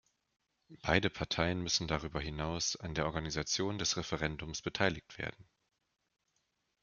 Beide 0.81 1.11
Parteien 1.11 1.61
müssen 1.61 1.87
darüber 1.87 2.19
hinaus 2.19 2.75
an 2.75 2.95
der 2.95 3.05
Organisation 3.05 3.77
des 3.77 3.97
Referendums 3.97 4.63
beteiligt 4.63 5.19
werden. 5.19 5.47